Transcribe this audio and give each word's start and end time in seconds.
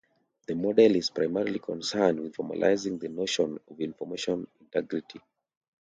The 0.47 0.55
model 0.55 0.95
is 0.95 1.11
primarily 1.11 1.59
concerned 1.59 2.19
with 2.21 2.33
formalizing 2.33 2.99
the 2.99 3.07
notion 3.09 3.59
of 3.69 3.79
information 3.79 4.47
integrity. 4.59 5.21